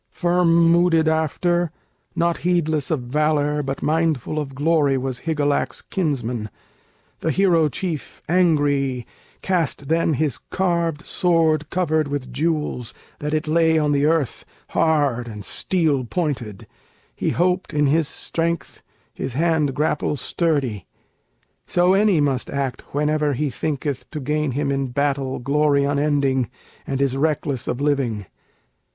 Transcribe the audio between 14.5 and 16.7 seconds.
hard and steel pointed;